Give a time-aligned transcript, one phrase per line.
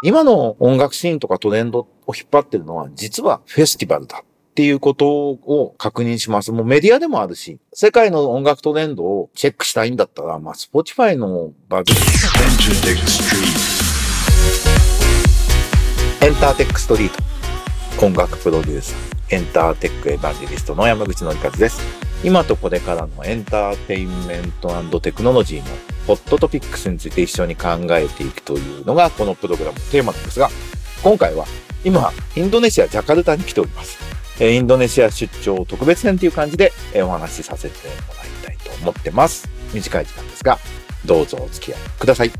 [0.00, 4.24] 今の音楽シーンとかトレンドを引っ張ってるのは、実はフェスティバルだっ
[4.54, 6.52] ていうことを確認します。
[6.52, 11.90] もうメディアでもあるし、世界の音楽トレンドをチェックしたいんだったら、まあ、 Spotify のバグ。
[16.20, 17.08] エンターテックストリー
[17.98, 18.06] ト。
[18.06, 21.80] 音楽プロデューサー、エンターテックエヴァンジリストの山口のりかずです。
[22.22, 25.64] 今とこれからのエンターテインメントテクノロジーの
[26.08, 30.48] ホットトピックスについて一緒に考えていくというのがこのプログラムのテーマなんですが、
[31.02, 31.44] 今回は
[31.84, 33.98] 今、インドネシア・ジャカルタに来ております。
[34.40, 39.50] インドネシア出張特別編という感じでお話しさせてもらいたいと思ってます。
[39.74, 40.58] 短い時間ですが、
[41.04, 42.30] どうぞお付き合いください。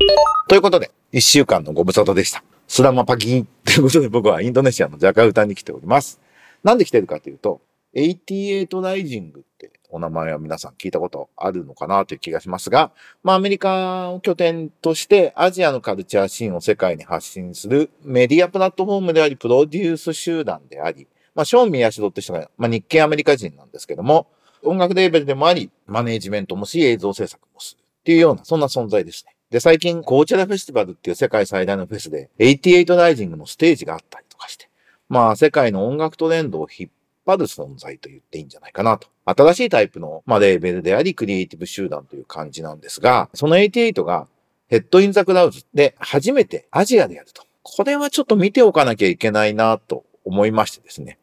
[0.47, 2.43] ということで、一週間のご無沙汰でした。
[2.67, 6.19] スラマパキンということで僕はインドネシアのジャカルタに来ております。
[6.63, 7.61] なんで来てるかというと、
[7.95, 12.91] 88ライジングってお名前は皆さん聞いたことあるのかなという気がしますが、
[13.23, 24.27] まあアメリカを拠点としてアジアのカルチャーシーンを世界に発信するメディアプラットフォームであり、プロデュース集団であり、まあショーン・ミヤシドって人が、まあ日系アメリカ人なんですけども、
[24.63, 29.35] 音楽レーベルでもあり、マネージメントもし、映像制作もするっていうような、そんな存在ですね。
[29.49, 34.69] で、最近、コーチェラフェスティバルっていう世界最大のフェスで、88ライジングのステージがあったりとかして、
[35.07, 36.89] まあ世界の音楽トレンドを引っ
[37.29, 39.07] 張る存在と言っていいんじゃないかなと。
[39.25, 44.27] 新しいタイプの、まあ、レーベルであり、クリエイティブ集団という感じなんですが、その88が
[44.67, 47.43] Head In The Clouds で初めてアジアでやると。
[47.63, 51.17] これはちょっと見ておかなきゃいけないなと思いましてですね。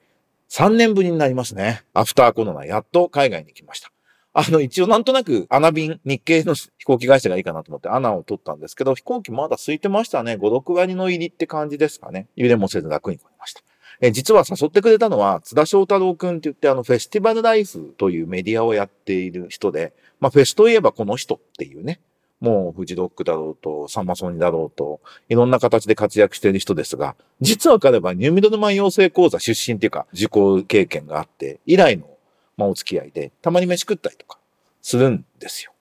[0.50, 1.82] 3年ぶりになりますね。
[1.92, 3.90] アフターコロナ、やっと海外に来ました。
[4.38, 10.34] あの、一応なんとなく、 ANA便、日系の飛行機会社がいいかなと思って ANAを取ったんですけど、飛行機まだ空いてましたね。
[10.34, 12.28] 5、6割の入りって感じですかね。
[12.36, 13.62] 揺れもせず楽に来ました。
[14.00, 22.00] え実は誘ってくれたのは、津田翔太郎くんって言って、あの、 Festival Life というメディアをやっている人で、まあ、フェスといえばこの人っていうね、
[22.40, 32.06] もう、フジロックだろうと、サンマソニだろうと、いろんな形で活躍している人ですが、実は彼はニューミドルマン養成講座出身っていうか、受講経験があって、以来の、
[32.58, 34.38] まあ、お付き合いで、たまに飯食ったりとか
[34.82, 35.72] するんですよ。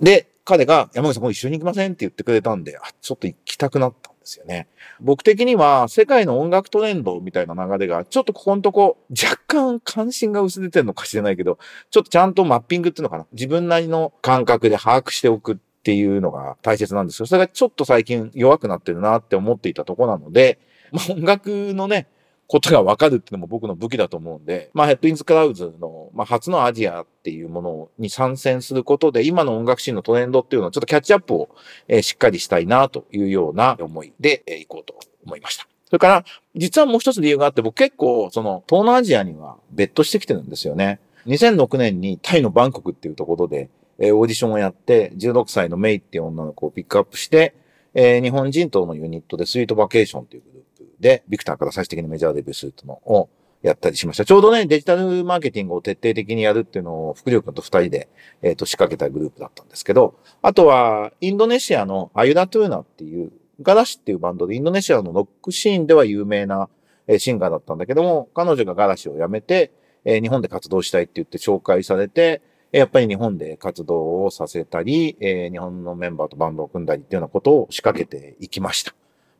[0.00, 4.66] で、彼が山口さんもう一緒に行きませんって言ってくれたんで、あ、ちょっと行きたくなったんですよね。
[5.00, 11.60] 僕的には世界の音楽トレンドみたいな流れが、ちょっとここのとこ若干関心が薄れてるのかしれないけど、
[11.92, 13.26] ちょっとちゃんとマッピングっていうのかな。
[13.32, 17.26] 自分なりの感覚で把握しておくっていうのが大切なんですよ。
[17.26, 20.58] それがちょっと最近弱くなってるなって思っていたとこなので、
[20.90, 22.08] まあ、音楽のね、
[22.50, 31.48] ことがわかるっていうのも僕の武器だと思うんで、まあ、 Head In The Clouds の、まあ、初のアジアっていうものに参戦することで、今の音楽シーンのトレンドっていうのをちょっとキャッチアップを、
[31.86, 35.68] えー、しっかりしたいなというような思いで、えー、行こうと思いました。
[35.86, 36.24] それから、
[36.56, 40.98] 実はもう一つ理由があって、僕結構、その、東南アジアにはベットしてきてるんですよね。
[41.26, 47.54] 2006年にタイのバンコクっていうところで、えー、オーディションをやって、16歳のメイっていう女の子をピックアップして、
[47.94, 50.64] えー、日本人とのユニットで Sweet Vacation っていうグル
[51.00, 53.28] で、ビクターから最終的にメジャーデビューするのを
[53.62, 54.24] やったりしました。
[54.24, 58.08] ちょうどね、デジタルマーケティングを徹底的にやるっていうのを、福良君と二人で、
[58.42, 66.68] えっ、ー、と、仕掛けたグループだったんですけど、あとは、インドネシアのアユダトゥーナっていう、 Garasi っていうバンドで、インドネシアのロックシーンでは有名な、
[67.06, 69.72] えシンガーだったんだけども、彼女がガラシを辞めて、
[70.04, 78.94] えー、日本で活動したいって言って紹介されて、やっぱり日本で活動をさせたり、えー、日本のメンバーとバンドを組んだりっていうようなことを仕掛けていきました。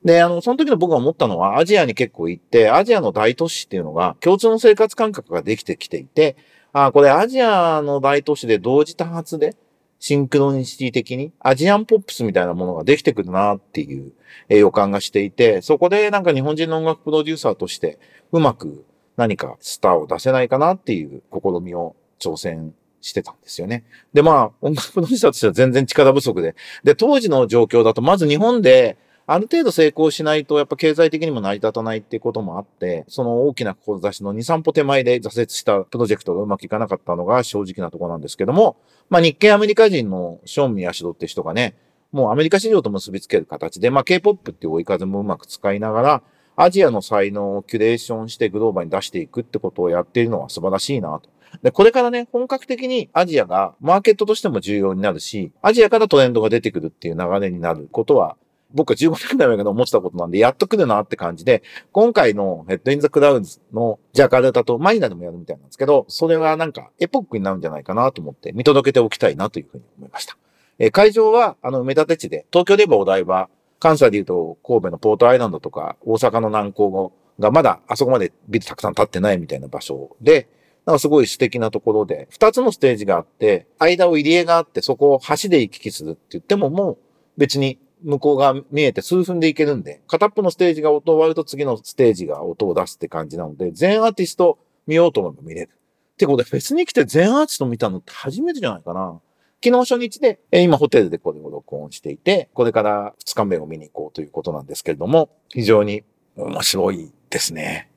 [0.04, 6.36] で、あの、その時の僕が思ったのは、アジアに結構行って、アジアの大都市っていうのが、共通の生活感覚ができてきていて、
[6.72, 9.56] あこれアジアの大都市で同時多発で、
[9.98, 14.12] シンクロニシティ的に、アジアンポップスみたいなものができてくるなっていう
[14.48, 17.98] 予感がしていて、そこでなんか日本人の音楽プロデューサーとして、
[18.32, 18.86] うまく
[19.18, 22.72] 何かスターを出せないかなっていう試みを挑戦
[23.02, 23.84] してたんですよね。
[24.14, 26.54] で、まあ、音楽プロデューサーとしては全然力不足で。
[26.84, 28.96] で、当時の状況だと、まず日本で、
[29.32, 38.76] ある程度成功しないと、やっぱ経済的にも成り立たないっていうこともあって、その大きな志の2、3歩手前で挫折したプロジェクトがうまくいかなかったのが正直なところなんですけども、
[39.08, 41.76] まあ日系アメリカ人のショーン・ミヤシドって人がね、
[42.10, 46.22] もうアメリカ市場と結びつける形で、まあ K-POP っていう追い風もうまく使いながら、
[46.56, 51.30] アジアの才能をキュレーションしてグローバルに出していくってことをやっているのは素晴らしいなと。
[51.62, 58.36] で、これからね、本格的にアジアがマーケットとしても重要になるし、アジアからトレンドが出てくるっていう流れになることは
[58.74, 61.62] 僕は15年ぐらい前から思ってたことなんで、やっと来るなって感じで、
[61.92, 70.36] 今回の Head In The Clouds のジャカルタとマニラでもやるみたいなんですけど、それはなんかエポックになるんじゃないかなと思って見届けておきたいなというふうに思いました。
[70.78, 73.48] え、会場は、あの、埋め立て地で、東京で言えばお台場、
[73.80, 80.48] 関西で言うと神戸のポートアイランドとか、大阪の南港がまだあそこまでビルたくさん建ってないみたいな場所で、
[80.86, 86.98] なんかすごい素敵なところで、二つのステージがあって、間を入り江があって、そこを橋で行き来するって言ってももう
[87.36, 95.70] 別に向こうが見えて数分でいけるんで、片っぽのステージが音終わると次のステージが音を出すって感じなので、全アーティスト見ようと思えば見れる。
[96.14, 99.20] ってことで、フェスに来て全アーティスト見たのって初めてじゃないかな。
[99.62, 106.02] 昨日初日で、え今ホテルでこれを録音していて、これから2日目を見に行こうということなんですけれども、非常に
[106.36, 107.90] 面白いですね。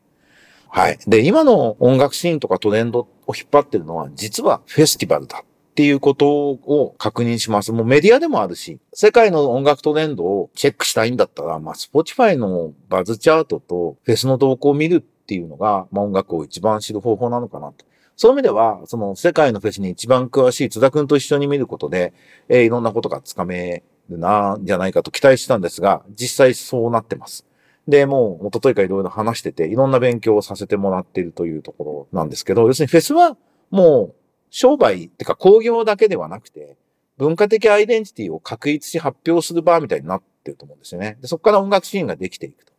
[0.68, 0.98] はい。
[1.08, 7.72] で、今の音楽シーンとかトレンドを引っ張ってるのは、実はフェスティバルだっていうことを確認します。
[7.72, 17.86] もうメディアでもあるし、世界の音楽トレンドをチェックしたいんだったら、まあ、Spotify のバズチャートとフェスの動向を見るっていうのが、まあ、音楽を一番知る方法なのかなと。
[18.16, 22.14] そういう意味では、その世界のフェスに一番詳しい津田くんと一緒に見ることで、
[22.50, 27.48] えー、いろんなことがつかめるな、じゃないかと期待してたんですが、実際そうなってます。
[27.88, 33.36] で、もう、一昨日からいろいろ話してて、いろんな勉強をさせてもらっているというところなんですけど、要するにフェスは
[33.72, 34.16] もう
[34.56, 36.78] 商売ってか工業だけではなくて、
[37.18, 41.18] 文化的アイデンティティを確立し発表する場みたいになってると思うんですよね。
[41.22, 42.72] でそこから音楽シーンができていくと。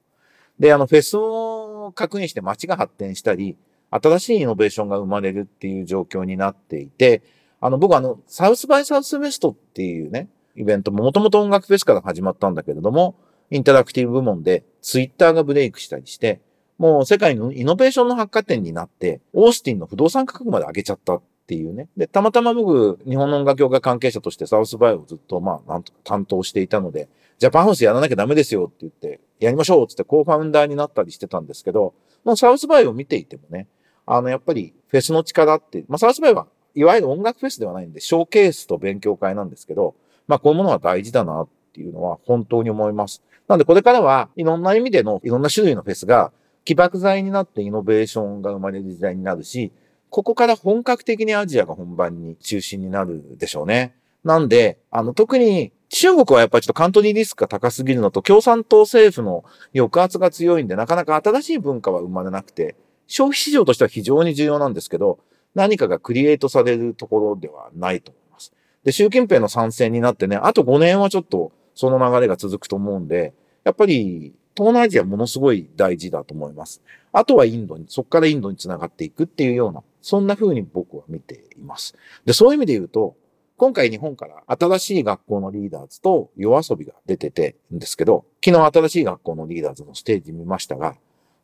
[0.61, 3.57] で、あの、フェスを確認して街が発展したり、
[3.91, 7.25] 新しいイノベーションが生まれるっていう状況になっていて、
[7.61, 13.17] あの、僕あの、サウスバイサウスウェストっていうね、イベントももともと音楽フェスから始まったんだけれども、
[13.51, 16.41] インタラクティブ部門でツイッターがブレイクしたりして、
[16.79, 21.89] もう世界のイノベーションの発火点になって、オースティンの不動産価格まで上げちゃったっっていうね。
[21.95, 31.93] で、たまたま僕、日本の音楽業界関係者としてサウスバイをずっと、まあ、なんとか担当していたので、ジャパンハウスやらなきゃダメですよって言って、やりましょうってってコーファウンダーになったりしてたんですけど、
[32.25, 33.69] もうサウスバイを見ていてもね、
[34.07, 39.95] あの、やっぱりフェスの力って、まあ、サウスバイはいわゆる音楽フェスではないんで、ショーケースと勉強会なんですけど、
[40.27, 43.23] まあ、こういうものは大事だなっていうのは本当に思います。
[43.49, 46.33] なんでこれからはいろんな意味でのいろんな種類のフェスが
[46.65, 49.71] 起爆剤になってイノベーションが生まれる時代になるし、
[50.15, 53.97] ここから本格的にアジアが本番に中心になるでしょうね。
[54.23, 59.43] なんで、あの、特に中国はやっぱりちょっとカントリーリスクが高すぎるのと、共産党政府の
[59.75, 62.77] 抑圧が強いんで、なかなか新しい文化は生まれなくて、
[63.09, 65.19] 消費市場としては非常に重要なんですけど、
[65.57, 68.53] 何かがクリエイトされるところではないと思います。
[68.85, 73.35] で、習近平の参戦になってね、あと5年はちょっとその流れが続くと思うんで、
[73.65, 76.83] やっぱり東南アジアものすごい大事だと思います。
[77.13, 81.97] あとはインドに、そこからインドに繋がっていくっていうような、そんな風に僕は見ています。
[82.27, 83.17] で、そういう意味で言うと、
[83.57, 90.97] 今回日本から新しい学校のリーダーズと夜遊びが出ててんですけど、昨日新しい学校のリーダーズのステージ見ましたが、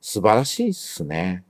[0.03, 1.43] 素晴らしいっすね。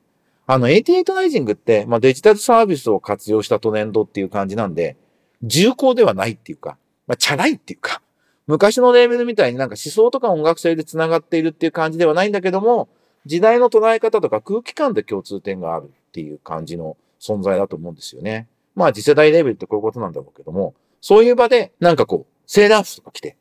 [0.46, 4.96] あの、88ライジングって、まあ、デジタルサービスを活用したトレンドっていう感じなんで、
[5.42, 6.78] 重厚ではないっていうか、
[7.08, 8.02] まあ、チャラいっていうか、
[8.46, 12.88] 昔のレーベルみたいになんか思想とか音楽性で繋がっているっていう感じではないんだけども、
[13.26, 18.48] 時代の捉え方とか空気感で共通点があるっていう感じの存在だと思うんですよね。
[18.74, 23.36] まあ次世代レベルってこういうことなんだろうけども、そういう場でなんかこう、セーラー服とか着て、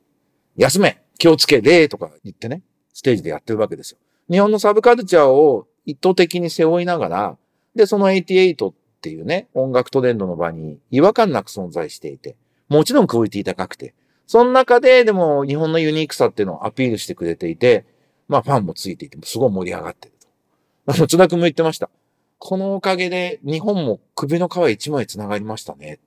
[0.57, 2.61] 休め気をつけ礼とか言ってね、
[2.93, 3.97] ステージでやってるわけですよ。
[4.29, 7.37] 日本のサブカルチャーを一方的に背負いながら、
[7.75, 12.35] で、その88っていうね、音楽トレンドの場に違和感なく存在していて、
[12.67, 13.93] もちろんクオリティ高くて、
[14.27, 17.85] その中で、でも日本のユニークさっていうのをアピールしてくれていて、
[18.29, 20.27] まあファンもついていて、すごい盛り上がってると。
[20.93, 21.89] あの、津田くんも言ってました。
[22.37, 25.99] このおかげで日本も首の皮一枚繋がりましたね。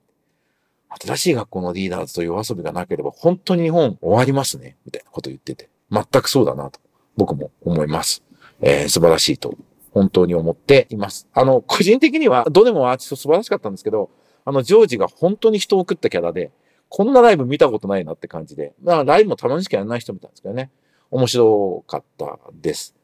[0.99, 4.77] 新しい学校のリーダーズという遊びがなければ本当に日本終わりますね。
[4.85, 5.69] みたいなこと言ってて。
[5.91, 6.79] 全くそうだなと
[7.17, 8.23] 僕も思います。
[8.61, 9.55] えー、素晴らしいと
[9.91, 11.27] 本当に思っています。
[11.33, 14.09] あの、個人的にはどれもアーティスト素晴らしかったんですけど、
[14.45, 16.51] あの、ジョージが本当に人を送ったキャラで、
[16.89, 18.73] こんなライブ見たことないなって感じで。
[18.83, 20.71] だからライブも楽しくやらない人みたいですけどね。
[21.13, 22.95] 面白かったです。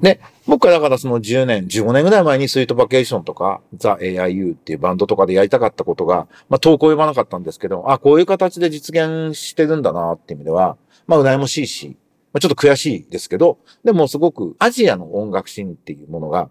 [0.00, 10.76] で、僕はだからその10年、15年ぐらい前にスイートバケーションとか、ザ・ AIU っていうバンドとかでやりたかったことが、まあ投稿読まなかったんですけど、あ、こういう形で実現してるんだなっていう意味では、
[11.06, 11.96] まあ羨ましいし、
[12.32, 16.50] まあ、ちょっと悔しいですけど、でもすごくアジアの音楽シーンっていうものが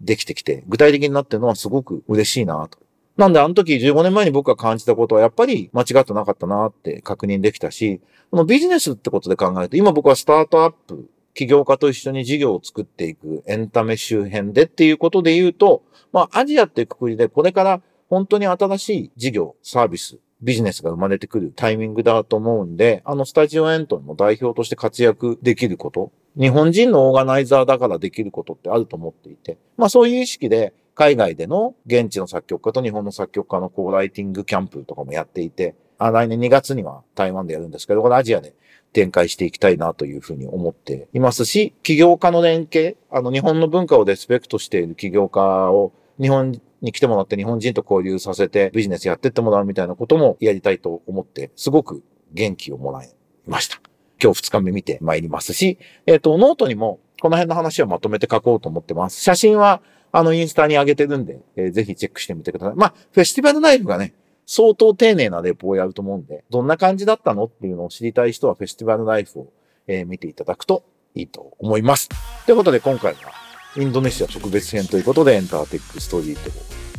[0.00, 2.78] できてきて、具体的になってるのはすごく嬉しいなと
[3.16, 15.82] なんであの時15年前に僕が感じたことはやっぱり間違ってなかったなって確認できたし、このビジネスってことで考えると、今僕はスタートアップ、起業家と一緒に事業を作っていくエンタメ周辺でっていうことで言うと、
[16.12, 38.54] まあアジアってくくりでこれから本当に新しい事業、サービス、ビジネスが生まれてくるタイミングだと思うんで、あのスタジオエントの代表として活躍できること、日本人のオーガナイザーだからできることってあると思っていて、まあそういう意識で海外での現地の作曲家と日本の作曲家のコーライティングキャンプとかもやっていて、あ来年2月には台湾でやるんですけど、これアジアで
[38.94, 53.14] 展開していきたいなというふうに思っていますし、起業家の連携、あの日本の文化をリスペクトしている起業家を日本に来てもらって日本人と交流させてビジネスやってってもらうみたいなこともやりたいと思って、すごく元気をもらい
[53.46, 53.82] ました。
[54.22, 59.22] 今日2日目見て参りますし、えっ、と、ノートにもこの辺の話をまとめて書こうと思ってます。
[59.22, 59.82] 写真は、
[60.12, 62.76] あの、インスタに上げてるんで、えーぜひチェックしてみてください。
[62.76, 64.14] まあ、 Festival Life がね、
[64.46, 69.46] 相当丁寧なレポをやると思うんで、どんな感じだったのっていうのを知りたい人はフェスティバルライフを、
[69.88, 70.84] えー見ていただくと
[71.14, 72.08] いいと思います。
[72.46, 73.32] ということで今回は
[73.76, 76.34] インドネシア特別編ということでエンターテックストリー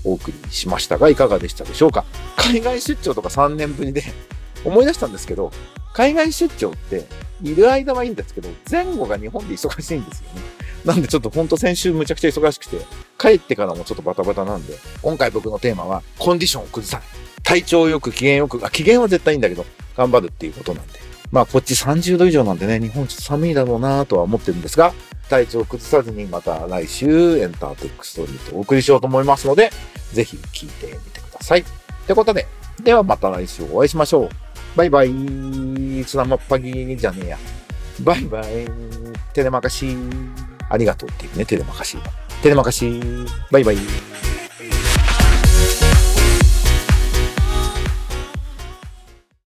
[0.04, 2.06] トをお送りしましたがいかがでしたでしょうか？
[2.38, 4.04] 海外出張とか3年ぶりで
[4.66, 5.52] 思い出したんですけど、
[5.94, 7.06] 海外出張って
[7.42, 10.42] いる間はいいんですけど、前後が日本で忙しいんですよね。
[10.88, 12.78] なんでちょっとほんと先週むちゃくちゃ忙しくて、
[13.20, 17.08] 帰ってからもちょっとバタバタなんで、今回僕のテーマはコンディションを崩さない。
[17.44, 19.66] 体調よく機嫌よく、あ、機嫌は絶対いいんだけど、
[19.98, 21.00] 頑張るっていうことなんで。
[21.30, 24.94] まあこっち30度以上なんでね、日本ちょっと寒いだろうなとは思ってるんですが、
[25.30, 29.72] 体調を崩さずにまた来週エンターテックストリートをお送りしようと思いますので、
[30.14, 31.60] ぜひ聞いてみてください。
[31.60, 31.64] っ
[32.08, 32.48] てことで、
[32.82, 34.30] ではまた来週お会いしましょう。
[34.78, 35.10] バイバイ。
[36.06, 37.38] スナマッパギじゃねえや。
[38.02, 38.66] バイバイ。
[39.34, 41.98] テレマカシーありがとうっていうね、テレマカシ
[42.42, 43.00] テレマカシ
[43.52, 43.78] バイバイ。